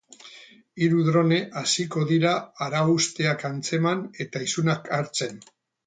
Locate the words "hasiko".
1.61-2.07